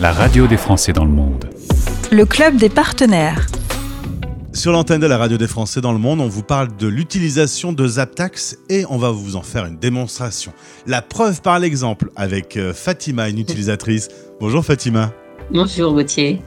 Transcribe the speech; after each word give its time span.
la 0.00 0.12
radio 0.12 0.46
des 0.46 0.56
Français 0.56 0.92
dans 0.92 1.04
le 1.04 1.10
monde. 1.10 1.50
Le 2.10 2.24
club 2.24 2.56
des 2.56 2.68
partenaires. 2.68 3.46
Sur 4.52 4.72
l'antenne 4.72 5.00
de 5.00 5.06
la 5.06 5.18
radio 5.18 5.38
des 5.38 5.46
Français 5.46 5.80
dans 5.80 5.92
le 5.92 5.98
monde, 5.98 6.20
on 6.20 6.28
vous 6.28 6.42
parle 6.42 6.76
de 6.76 6.86
l'utilisation 6.86 7.72
de 7.72 7.86
Zaptax 7.86 8.58
et 8.68 8.84
on 8.88 8.98
va 8.98 9.10
vous 9.10 9.36
en 9.36 9.42
faire 9.42 9.66
une 9.66 9.78
démonstration. 9.78 10.52
La 10.86 11.02
preuve 11.02 11.42
par 11.42 11.58
l'exemple 11.58 12.10
avec 12.16 12.56
euh, 12.56 12.72
Fatima, 12.72 13.28
une 13.28 13.38
utilisatrice. 13.38 14.08
Bonjour 14.40 14.64
Fatima. 14.64 15.12
Bonjour 15.50 15.92
Gauthier. 15.92 16.40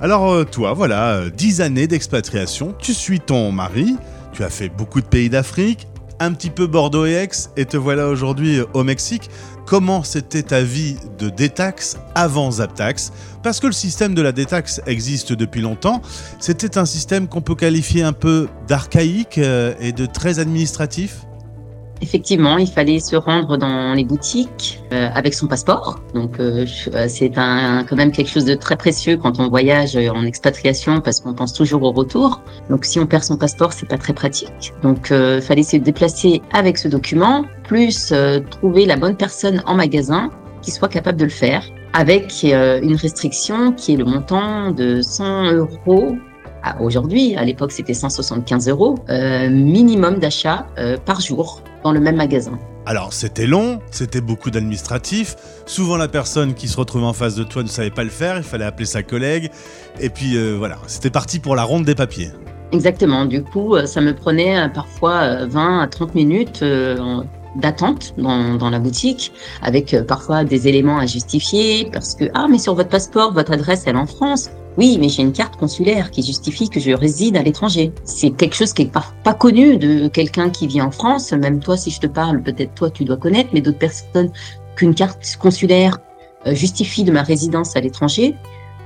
Alors 0.00 0.30
euh, 0.30 0.44
toi, 0.44 0.72
voilà, 0.72 1.30
10 1.30 1.60
années 1.60 1.86
d'expatriation, 1.86 2.74
tu 2.78 2.94
suis 2.94 3.20
ton 3.20 3.52
mari, 3.52 3.96
tu 4.32 4.44
as 4.44 4.50
fait 4.50 4.68
beaucoup 4.68 5.00
de 5.00 5.06
pays 5.06 5.28
d'Afrique, 5.28 5.88
un 6.20 6.32
petit 6.32 6.50
peu 6.50 6.66
Bordeaux 6.66 7.06
et 7.06 7.12
Aix, 7.12 7.28
et 7.56 7.64
te 7.64 7.76
voilà 7.76 8.08
aujourd'hui 8.08 8.60
au 8.74 8.84
Mexique. 8.84 9.30
Comment 9.66 10.02
c'était 10.02 10.42
ta 10.42 10.62
vie 10.62 10.96
de 11.18 11.28
détax 11.28 11.98
avant 12.14 12.50
Zaptax? 12.50 13.12
Parce 13.42 13.60
que 13.60 13.66
le 13.66 13.72
système 13.72 14.14
de 14.14 14.22
la 14.22 14.32
détaxe 14.32 14.80
existe 14.86 15.32
depuis 15.32 15.60
longtemps. 15.60 16.00
C'était 16.40 16.78
un 16.78 16.86
système 16.86 17.28
qu'on 17.28 17.42
peut 17.42 17.54
qualifier 17.54 18.02
un 18.02 18.14
peu 18.14 18.48
d'archaïque 18.66 19.38
euh, 19.38 19.74
et 19.80 19.92
de 19.92 20.06
très 20.06 20.38
administratif? 20.38 21.27
Effectivement, 22.00 22.58
il 22.58 22.68
fallait 22.68 23.00
se 23.00 23.16
rendre 23.16 23.56
dans 23.56 23.92
les 23.94 24.04
boutiques 24.04 24.80
euh, 24.92 25.08
avec 25.14 25.34
son 25.34 25.46
passeport. 25.46 26.00
Donc, 26.14 26.38
euh, 26.38 26.64
euh, 26.94 27.06
c'est 27.08 27.36
un, 27.36 27.84
quand 27.88 27.96
même 27.96 28.12
quelque 28.12 28.30
chose 28.30 28.44
de 28.44 28.54
très 28.54 28.76
précieux 28.76 29.16
quand 29.16 29.40
on 29.40 29.48
voyage 29.48 29.96
en 29.96 30.24
expatriation 30.24 31.00
parce 31.00 31.20
qu'on 31.20 31.34
pense 31.34 31.52
toujours 31.52 31.82
au 31.82 31.90
retour. 31.90 32.40
Donc, 32.70 32.84
si 32.84 33.00
on 33.00 33.06
perd 33.06 33.24
son 33.24 33.36
passeport, 33.36 33.72
c'est 33.72 33.88
pas 33.88 33.98
très 33.98 34.12
pratique. 34.12 34.72
Donc, 34.82 35.08
il 35.10 35.42
fallait 35.42 35.62
se 35.62 35.76
déplacer 35.76 36.40
avec 36.52 36.78
ce 36.78 36.88
document, 36.88 37.44
plus 37.64 38.12
trouver 38.50 38.86
la 38.86 38.96
bonne 38.96 39.16
personne 39.16 39.62
en 39.66 39.74
magasin 39.74 40.30
qui 40.62 40.70
soit 40.70 40.88
capable 40.88 41.18
de 41.18 41.24
le 41.24 41.30
faire 41.30 41.64
avec 41.94 42.42
une 42.42 42.96
restriction 42.96 43.72
qui 43.72 43.94
est 43.94 43.96
le 43.96 44.04
montant 44.04 44.70
de 44.70 45.02
100 45.02 45.52
euros 45.52 46.16
Aujourd'hui, 46.80 47.34
à 47.36 47.44
l'époque, 47.44 47.72
c'était 47.72 47.94
175 47.94 48.68
euros 48.68 48.96
minimum 49.50 50.18
d'achat 50.18 50.66
par 51.04 51.20
jour 51.20 51.62
dans 51.84 51.92
le 51.92 52.00
même 52.00 52.16
magasin. 52.16 52.58
Alors 52.88 53.12
c'était 53.12 53.46
long, 53.46 53.80
c'était 53.90 54.22
beaucoup 54.22 54.50
d'administratifs. 54.50 55.36
Souvent 55.66 55.98
la 55.98 56.08
personne 56.08 56.54
qui 56.54 56.68
se 56.68 56.76
retrouvait 56.78 57.04
en 57.04 57.12
face 57.12 57.34
de 57.34 57.44
toi 57.44 57.62
ne 57.62 57.68
savait 57.68 57.90
pas 57.90 58.02
le 58.02 58.08
faire, 58.08 58.38
il 58.38 58.42
fallait 58.42 58.64
appeler 58.64 58.86
sa 58.86 59.02
collègue. 59.02 59.50
Et 60.00 60.08
puis 60.08 60.36
euh, 60.36 60.54
voilà, 60.56 60.78
c'était 60.86 61.10
parti 61.10 61.38
pour 61.38 61.54
la 61.54 61.64
ronde 61.64 61.84
des 61.84 61.94
papiers. 61.94 62.30
Exactement, 62.72 63.26
du 63.26 63.42
coup 63.42 63.74
euh, 63.74 63.84
ça 63.84 64.00
me 64.00 64.14
prenait 64.14 64.58
euh, 64.58 64.68
parfois 64.68 65.44
20 65.44 65.80
à 65.80 65.86
30 65.86 66.14
minutes 66.14 66.64
d'attente 67.56 68.14
dans, 68.16 68.54
dans, 68.54 68.70
la 68.70 68.78
boutique, 68.78 69.32
avec 69.60 69.94
parfois 70.06 70.44
des 70.44 70.66
éléments 70.66 70.98
à 70.98 71.04
justifier, 71.04 71.90
parce 71.92 72.14
que, 72.14 72.24
ah 72.32 72.46
mais 72.48 72.58
sur 72.58 72.74
votre 72.74 72.88
passeport, 72.88 73.34
votre 73.34 73.52
adresse 73.52 73.82
elle 73.86 73.96
est 73.96 73.98
en 73.98 74.06
France. 74.06 74.50
Oui, 74.78 74.96
mais 75.00 75.08
j'ai 75.08 75.22
une 75.22 75.32
carte 75.32 75.56
consulaire 75.56 76.12
qui 76.12 76.22
justifie 76.22 76.68
que 76.70 76.78
je 76.78 76.92
réside 76.92 77.36
à 77.36 77.42
l'étranger. 77.42 77.92
C'est 78.04 78.30
quelque 78.30 78.54
chose 78.54 78.72
qui 78.72 78.82
est 78.82 78.92
pas, 78.92 79.06
pas 79.24 79.34
connu 79.34 79.76
de 79.76 80.06
quelqu'un 80.06 80.50
qui 80.50 80.68
vit 80.68 80.80
en 80.80 80.92
France. 80.92 81.32
Même 81.32 81.58
toi, 81.58 81.76
si 81.76 81.90
je 81.90 81.98
te 81.98 82.06
parle, 82.06 82.40
peut-être 82.44 82.74
toi, 82.74 82.88
tu 82.88 83.04
dois 83.04 83.16
connaître, 83.16 83.50
mais 83.52 83.60
d'autres 83.60 83.78
personnes 83.78 84.30
qu'une 84.76 84.94
carte 84.94 85.36
consulaire 85.40 85.98
euh, 86.46 86.54
justifie 86.54 87.02
de 87.02 87.10
ma 87.10 87.22
résidence 87.22 87.74
à 87.74 87.80
l'étranger. 87.80 88.36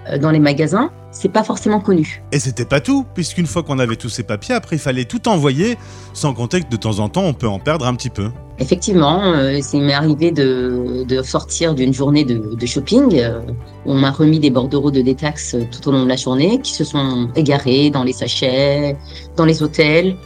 Euh, 0.09 0.19
dans 0.19 0.31
les 0.31 0.41
magasins, 0.41 0.91
c'est 1.11 1.31
pas 1.31 1.45
forcément 1.45 1.81
connu. 1.81 2.23
Et 2.33 2.39
c'était 2.39 2.65
pas 2.65 2.81
tout, 2.81 3.05
puisqu'une 3.15 3.47
fois 3.47 3.63
qu'on 3.63 3.79
avait 3.79 3.97
tous 3.97 4.09
ces 4.09 4.23
papiers, 4.23 4.55
après 4.55 4.77
il 4.77 4.79
fallait 4.79 5.05
tout 5.05 5.29
envoyer, 5.29 5.77
sans 6.13 6.35
compter 6.35 6.61
que 6.61 6.69
de 6.69 6.77
temps 6.77 6.99
en 6.99 7.09
temps 7.09 7.25
on 7.25 7.35
peut 7.35 7.47
en 7.47 7.59
perdre 7.59 7.87
un 7.87 7.95
petit 7.95 8.11
peu. 8.11 8.31
Effectivement, 8.59 9.33
euh, 9.33 9.61
il 9.73 9.83
m'est 9.83 9.93
arrivé 9.93 10.31
de, 10.31 11.23
sortir 11.23 11.75
d'une 11.75 11.93
journée 11.93 12.25
de, 12.25 12.67
shopping. 12.67 13.19
Euh, 13.19 13.41
on 13.87 13.95
m'a 13.95 14.11
remis 14.11 14.41
des 14.41 14.51
bordereaux 14.51 14.91
de 14.91 15.01
détaxe 15.03 15.57
tout 15.71 15.89
au 15.89 15.93
long 15.93 16.05
de 16.05 16.09
la 16.09 16.17
journée 16.17 16.61
qui 16.61 16.73
se 16.73 16.85
sont 16.85 17.29
égarés 17.37 17.91
dans 17.91 18.05
les 18.05 18.13
sachets, 18.13 18.97
dans 19.37 19.45
les 19.45 19.63
hôtels. 19.63 20.17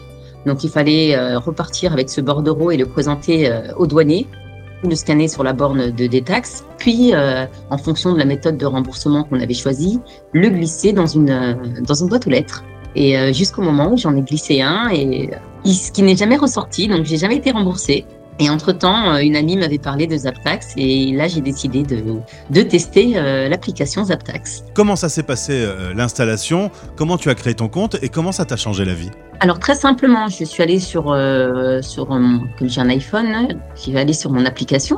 Donc 0.46 0.62
il 0.62 0.70
fallait 0.70 1.36
repartir 1.36 1.92
avec 1.92 2.08
ce 2.08 2.20
bordereau 2.20 2.70
et 2.70 2.76
le 2.76 2.86
présenter 2.86 3.52
aux 3.76 3.88
douaniers 3.88 4.28
le 4.82 4.94
scanner 4.94 5.28
sur 5.28 5.42
la 5.42 5.52
borne 5.52 5.90
de 5.90 6.06
détaxe, 6.06 6.64
puis, 6.78 7.14
euh, 7.14 7.46
en 7.70 7.78
fonction 7.78 8.12
de 8.12 8.18
la 8.18 8.24
méthode 8.24 8.56
de 8.58 8.66
remboursement 8.66 9.24
qu'on 9.24 9.40
avait 9.40 9.54
choisie, 9.54 10.00
le 10.32 10.48
glisser 10.48 10.92
dans 10.92 11.06
une, 11.06 11.30
euh, 11.30 11.54
dans 11.80 11.94
une 11.94 12.08
boîte 12.08 12.26
aux 12.26 12.30
lettres. 12.30 12.64
Et 12.94 13.18
euh, 13.18 13.32
jusqu'au 13.32 13.62
moment 13.62 13.92
où 13.92 13.96
j'en 13.96 14.16
ai 14.16 14.22
glissé 14.22 14.60
un, 14.62 14.88
et 14.90 15.30
ce 15.64 15.92
qui 15.92 16.02
n'est 16.02 16.16
jamais 16.16 16.36
ressorti, 16.36 16.88
donc 16.88 17.04
j'ai 17.04 17.18
jamais 17.18 17.36
été 17.36 17.50
remboursée. 17.50 18.06
Et 18.38 18.50
entre-temps, 18.50 19.14
euh, 19.14 19.18
une 19.18 19.34
amie 19.34 19.56
m'avait 19.56 19.78
parlé 19.78 20.06
de 20.06 20.16
Zaptax 20.16 20.74
et 20.76 21.12
là, 21.12 21.26
j'ai 21.26 21.40
décidé 21.40 21.82
de, 21.82 22.02
de 22.50 22.62
tester 22.62 23.12
euh, 23.16 23.48
l'application 23.48 24.04
Zaptax. 24.04 24.64
Comment 24.74 24.96
ça 24.96 25.08
s'est 25.08 25.22
passé 25.22 25.52
euh, 25.54 25.94
l'installation? 25.94 26.70
Comment 26.96 27.16
tu 27.16 27.30
as 27.30 27.34
créé 27.34 27.54
ton 27.54 27.68
compte 27.68 27.96
et 28.02 28.08
comment 28.10 28.32
ça 28.32 28.44
t'a 28.44 28.56
changé 28.56 28.84
la 28.84 28.94
vie? 28.94 29.10
Alors 29.40 29.58
très 29.58 29.74
simplement, 29.74 30.28
je 30.28 30.44
suis 30.44 30.62
allée 30.62 30.80
sur, 30.80 31.14
sur 31.82 32.06
comme 32.06 32.48
j'ai 32.62 32.80
un 32.80 32.88
iPhone, 32.88 33.60
je 33.74 33.90
vais 33.90 34.00
aller 34.00 34.14
sur 34.14 34.30
mon 34.30 34.46
application. 34.46 34.96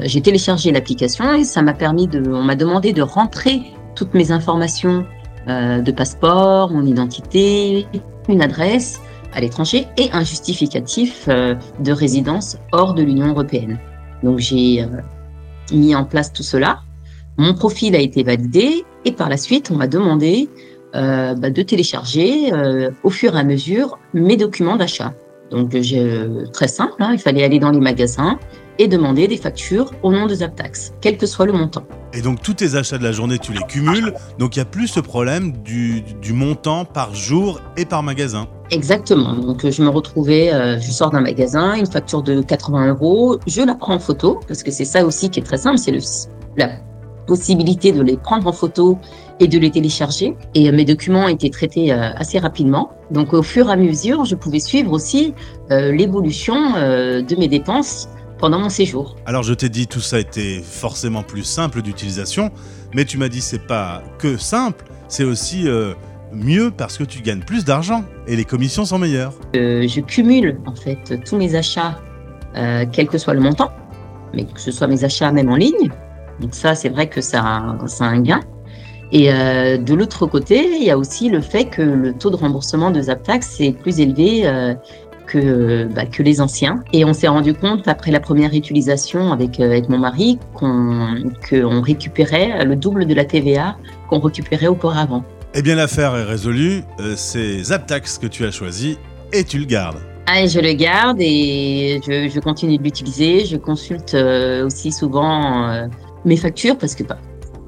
j'ai 0.00 0.22
téléchargé 0.22 0.72
l'application 0.72 1.34
et 1.34 1.44
ça 1.44 1.60
m'a 1.60 1.74
permis 1.74 2.08
de, 2.08 2.22
on 2.26 2.42
m'a 2.42 2.54
demandé 2.54 2.94
de 2.94 3.02
rentrer 3.02 3.60
toutes 3.94 4.14
mes 4.14 4.32
informations 4.32 5.04
de 5.46 5.90
passeport, 5.90 6.70
mon 6.70 6.86
identité, 6.86 7.86
une 8.30 8.40
adresse 8.40 8.98
à 9.36 9.40
l'étranger 9.40 9.86
et 9.98 10.08
un 10.12 10.24
justificatif 10.24 11.26
euh, 11.28 11.54
de 11.78 11.92
résidence 11.92 12.56
hors 12.72 12.94
de 12.94 13.02
l'Union 13.02 13.28
européenne. 13.28 13.78
Donc 14.22 14.38
j'ai 14.38 14.82
euh, 14.82 14.86
mis 15.72 15.94
en 15.94 16.04
place 16.04 16.32
tout 16.32 16.42
cela. 16.42 16.80
Mon 17.36 17.52
profil 17.52 17.94
a 17.94 18.00
été 18.00 18.22
validé 18.22 18.84
et 19.04 19.12
par 19.12 19.28
la 19.28 19.36
suite, 19.36 19.70
on 19.70 19.76
m'a 19.76 19.86
demandé 19.86 20.48
euh, 20.94 21.34
bah, 21.34 21.50
de 21.50 21.62
télécharger 21.62 22.50
au 23.04 23.10
fur 23.10 23.36
et 23.36 23.40
à 23.40 23.44
mesure 23.44 23.98
mes 24.14 24.38
documents 24.38 24.76
d'achat. 24.76 25.12
Donc 25.50 25.70
très 26.52 26.68
simple, 26.68 26.94
hein, 27.00 27.10
il 27.12 27.18
fallait 27.18 27.44
aller 27.44 27.58
dans 27.58 27.70
les 27.70 27.78
magasins, 27.78 28.38
et 28.78 28.88
demander 28.88 29.28
des 29.28 29.36
factures 29.36 29.92
au 30.02 30.12
nom 30.12 30.26
de 30.26 30.34
Zaptax, 30.34 30.92
quel 31.00 31.16
que 31.16 31.26
soit 31.26 31.46
le 31.46 31.52
montant. 31.52 31.84
Et 32.12 32.22
donc 32.22 32.40
tous 32.42 32.54
tes 32.54 32.76
achats 32.76 32.98
de 32.98 33.02
la 33.02 33.12
journée, 33.12 33.38
tu 33.38 33.52
les 33.52 33.62
cumules, 33.68 34.14
donc 34.38 34.56
il 34.56 34.58
n'y 34.58 34.62
a 34.62 34.66
plus 34.66 34.88
ce 34.88 35.00
problème 35.00 35.52
du, 35.52 36.02
montant 36.32 36.84
par 36.84 37.14
jour 37.14 37.60
et 37.76 37.84
par 37.84 38.02
magasin. 38.02 38.46
Exactement. 38.70 39.34
Donc 39.34 39.68
je 39.68 39.82
me 39.82 39.88
retrouvais, 39.88 40.52
euh, 40.52 40.80
je 40.80 40.90
sors 40.90 41.10
d'un 41.10 41.20
magasin, 41.20 41.74
une 41.74 41.86
facture 41.86 42.22
de 42.22 42.40
80 42.40 42.88
euros, 42.88 43.38
je 43.46 43.62
la 43.62 43.74
prends 43.74 43.94
en 43.94 43.98
photo 43.98 44.40
parce 44.48 44.62
que 44.62 44.70
c'est 44.70 44.84
ça 44.84 45.04
aussi 45.04 45.30
qui 45.30 45.40
est 45.40 45.42
très 45.44 45.58
simple, 45.58 45.78
c'est 45.78 45.92
le, 45.92 46.00
la 46.56 46.70
possibilité 47.26 47.92
de 47.92 48.02
les 48.02 48.16
prendre 48.16 48.46
en 48.46 48.52
photo 48.52 48.98
et 49.38 49.48
de 49.48 49.58
les 49.58 49.70
télécharger. 49.70 50.36
Et 50.54 50.68
euh, 50.68 50.72
mes 50.72 50.84
documents 50.84 51.28
étaient 51.28 51.50
traités 51.50 51.92
euh, 51.92 52.12
assez 52.14 52.38
rapidement. 52.38 52.92
Donc 53.10 53.34
au 53.34 53.42
fur 53.42 53.68
et 53.68 53.72
à 53.72 53.76
mesure, 53.76 54.24
je 54.24 54.34
pouvais 54.34 54.58
suivre 54.60 54.92
aussi 54.92 55.32
l'évolution 55.70 56.72
de 56.74 57.36
mes 57.36 57.46
dépenses 57.46 58.08
pendant 58.38 58.58
mon 58.58 58.68
séjour. 58.68 59.16
Alors 59.26 59.42
je 59.42 59.54
t'ai 59.54 59.68
dit 59.68 59.86
tout 59.86 60.00
ça 60.00 60.18
était 60.18 60.60
forcément 60.62 61.22
plus 61.22 61.44
simple 61.44 61.82
d'utilisation, 61.82 62.50
mais 62.94 63.04
tu 63.04 63.18
m'as 63.18 63.28
dit 63.28 63.40
c'est 63.40 63.66
pas 63.66 64.02
que 64.18 64.36
simple, 64.36 64.84
c'est 65.08 65.24
aussi 65.24 65.68
euh, 65.68 65.94
mieux 66.32 66.70
parce 66.70 66.98
que 66.98 67.04
tu 67.04 67.20
gagnes 67.22 67.40
plus 67.40 67.64
d'argent 67.64 68.04
et 68.26 68.36
les 68.36 68.44
commissions 68.44 68.84
sont 68.84 68.98
meilleures. 68.98 69.34
Euh, 69.54 69.86
je 69.88 70.00
cumule 70.00 70.60
en 70.66 70.74
fait 70.74 71.20
tous 71.24 71.36
mes 71.36 71.54
achats, 71.54 71.98
euh, 72.56 72.84
quel 72.90 73.08
que 73.08 73.18
soit 73.18 73.34
le 73.34 73.40
montant, 73.40 73.70
mais 74.34 74.44
que 74.44 74.60
ce 74.60 74.70
soit 74.70 74.86
mes 74.86 75.04
achats 75.04 75.32
même 75.32 75.48
en 75.48 75.56
ligne. 75.56 75.90
Donc 76.40 76.54
ça 76.54 76.74
c'est 76.74 76.90
vrai 76.90 77.08
que 77.08 77.20
ça, 77.20 77.76
ça 77.86 78.04
a 78.04 78.08
un 78.08 78.20
gain. 78.20 78.40
Et 79.12 79.28
de 79.28 79.94
l'autre 79.94 80.26
côté, 80.26 80.66
il 80.80 80.82
y 80.82 80.90
a 80.90 80.98
aussi 80.98 81.28
le 81.28 81.40
fait 81.40 81.66
que 81.66 81.80
le 81.80 82.12
taux 82.12 82.28
de 82.28 82.34
remboursement 82.34 82.90
de 82.90 83.00
Zaptax 83.00 83.60
est 83.60 83.70
plus 83.70 84.00
élevé 84.00 84.44
que, 85.26 85.84
bah, 85.84 86.06
que 86.06 86.22
les 86.22 86.40
anciens. 86.40 86.82
Et 86.92 87.04
on 87.04 87.12
s'est 87.12 87.28
rendu 87.28 87.54
compte, 87.54 87.88
après 87.88 88.10
la 88.10 88.20
première 88.20 88.54
utilisation 88.54 89.32
avec, 89.32 89.60
euh, 89.60 89.66
avec 89.66 89.88
mon 89.88 89.98
mari, 89.98 90.38
qu'on 90.54 91.82
récupérait 91.82 92.64
le 92.64 92.76
double 92.76 93.06
de 93.06 93.14
la 93.14 93.24
TVA 93.24 93.76
qu'on 94.08 94.20
récupérait 94.20 94.68
auparavant. 94.68 95.24
Eh 95.54 95.62
bien, 95.62 95.74
l'affaire 95.74 96.14
est 96.16 96.24
résolue. 96.24 96.82
Euh, 97.00 97.14
c'est 97.16 97.62
Zaptax 97.62 98.18
que 98.18 98.26
tu 98.26 98.44
as 98.44 98.50
choisi 98.50 98.98
et 99.32 99.44
tu 99.44 99.58
le 99.58 99.64
gardes. 99.64 99.98
Ah, 100.26 100.46
je 100.46 100.58
le 100.58 100.72
garde 100.72 101.18
et 101.20 102.00
je, 102.06 102.28
je 102.28 102.40
continue 102.40 102.78
de 102.78 102.82
l'utiliser. 102.82 103.44
Je 103.44 103.56
consulte 103.56 104.14
euh, 104.14 104.66
aussi 104.66 104.92
souvent 104.92 105.88
mes 106.24 106.36
factures 106.36 106.76
parce 106.76 106.94
que 106.94 107.04
bah, 107.04 107.18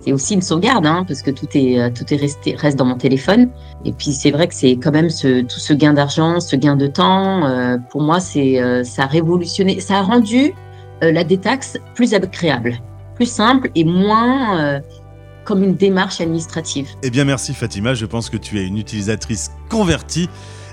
c'est 0.09 0.15
aussi 0.15 0.35
une 0.35 0.43
sauvegarde, 0.43 0.87
hein, 0.87 1.05
parce 1.07 1.21
que 1.21 1.31
tout 1.31 1.47
est 1.55 1.79
euh, 1.79 1.91
tout 1.91 2.15
est 2.15 2.17
resté 2.17 2.57
reste 2.57 2.79
dans 2.79 2.87
mon 2.87 2.97
téléphone. 2.97 3.51
Et 3.85 3.93
puis 3.93 4.13
c'est 4.13 4.31
vrai 4.31 4.49
que 4.49 4.55
c'est 4.55 4.73
quand 4.77 4.91
même 4.91 5.11
ce, 5.11 5.43
tout 5.43 5.61
ce 5.61 5.75
gain 5.75 5.93
d'argent, 5.93 6.41
ce 6.41 6.57
gain 6.57 6.77
de 6.77 6.87
temps. 6.87 7.47
Euh, 7.47 7.77
pour 7.91 8.01
moi, 8.01 8.19
c'est 8.19 8.61
euh, 8.61 8.85
ça 8.85 9.03
a 9.03 9.07
révolutionné, 9.07 9.81
ça 9.81 9.99
a 9.99 10.03
rendu 10.03 10.55
la 11.01 11.23
détaxe 11.23 11.79
plus 11.95 12.13
agréable, 12.13 12.77
plus 13.15 13.31
simple 13.31 13.71
et 13.77 13.85
moins 13.85 14.81
comme 15.45 15.63
une 15.63 15.77
démarche 15.77 16.21
administrative. 16.21 16.89
Eh 17.05 17.11
bien, 17.11 17.25
merci 17.25 17.55
Fatima. 17.55 17.95
Je 17.95 18.05
pense 18.05 18.29
que 18.31 18.37
tu 18.37 18.59
es 18.59 18.67
une 18.67 18.79
utilisatrice 18.79 19.53
convertie 19.69 20.29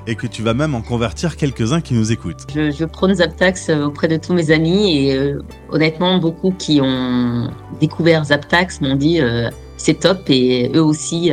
et 0.07 0.15
que 0.15 0.27
tu 0.27 0.41
vas 0.41 0.53
même 0.53 0.75
en 0.75 0.81
convertir 0.81 1.37
quelques-uns 1.37 1.81
qui 1.81 1.93
nous 1.93 2.11
écoutent. 2.11 2.45
Je, 2.53 2.71
je 2.71 2.85
prône 2.85 3.15
Zaptax 3.15 3.69
euh, 3.69 3.85
auprès 3.85 4.07
de 4.07 4.17
tous 4.17 4.33
mes 4.33 4.51
amis 4.51 4.97
et 4.97 5.17
euh, 5.17 5.41
honnêtement, 5.69 6.17
beaucoup 6.19 6.51
qui 6.51 6.79
ont 6.81 7.49
découvert 7.79 8.25
Zaptax 8.25 8.81
m'ont 8.81 8.95
dit 8.95 9.19
euh, 9.21 9.49
c'est 9.77 9.99
top 9.99 10.29
et 10.29 10.71
eux 10.75 10.83
aussi 10.83 11.31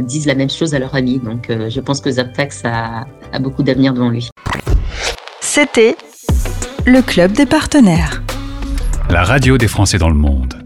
disent 0.00 0.26
la 0.26 0.34
même 0.34 0.50
chose 0.50 0.74
à 0.74 0.78
leurs 0.78 0.94
amis. 0.94 1.18
Donc 1.18 1.48
je 1.48 1.80
pense 1.80 2.00
que 2.00 2.10
Zaptax 2.10 2.62
a, 2.64 3.06
a 3.32 3.38
beaucoup 3.38 3.62
d'avenir 3.62 3.94
devant 3.94 4.10
lui. 4.10 4.28
C'était 5.40 5.96
le 6.86 7.00
club 7.00 7.32
des 7.32 7.46
partenaires. 7.46 8.22
La 9.10 9.24
radio 9.24 9.56
des 9.56 9.68
Français 9.68 9.98
dans 9.98 10.10
le 10.10 10.14
monde. 10.14 10.57